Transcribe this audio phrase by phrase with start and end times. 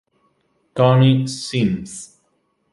[0.73, 2.17] Tony Simms